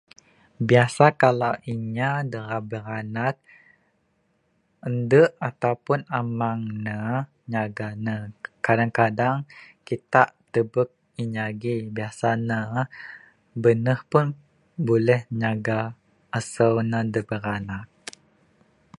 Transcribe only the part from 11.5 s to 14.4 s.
geng biasa ne beneh pun